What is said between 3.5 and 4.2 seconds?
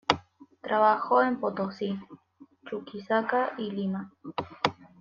y Lima.